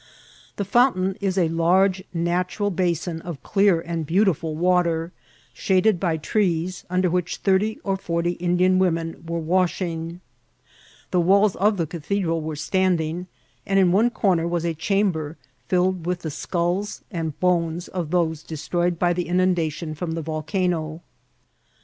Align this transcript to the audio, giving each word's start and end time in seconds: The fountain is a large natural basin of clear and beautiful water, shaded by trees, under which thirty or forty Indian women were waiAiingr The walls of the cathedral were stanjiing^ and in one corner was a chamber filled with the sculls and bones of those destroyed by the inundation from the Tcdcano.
The 0.55 0.65
fountain 0.65 1.15
is 1.21 1.37
a 1.37 1.47
large 1.49 2.03
natural 2.11 2.71
basin 2.71 3.21
of 3.21 3.43
clear 3.43 3.79
and 3.81 4.03
beautiful 4.03 4.55
water, 4.55 5.11
shaded 5.53 5.99
by 5.99 6.17
trees, 6.17 6.85
under 6.89 7.07
which 7.07 7.37
thirty 7.37 7.77
or 7.83 7.95
forty 7.97 8.31
Indian 8.31 8.79
women 8.79 9.23
were 9.27 9.39
waiAiingr 9.39 10.19
The 11.11 11.21
walls 11.21 11.55
of 11.57 11.77
the 11.77 11.85
cathedral 11.85 12.41
were 12.41 12.55
stanjiing^ 12.55 13.27
and 13.67 13.77
in 13.77 13.91
one 13.91 14.09
corner 14.09 14.47
was 14.47 14.65
a 14.65 14.73
chamber 14.73 15.37
filled 15.67 16.07
with 16.07 16.21
the 16.23 16.31
sculls 16.31 17.03
and 17.11 17.39
bones 17.39 17.87
of 17.87 18.09
those 18.09 18.41
destroyed 18.41 18.97
by 18.97 19.13
the 19.13 19.27
inundation 19.27 19.93
from 19.93 20.13
the 20.13 20.23
Tcdcano. 20.23 21.01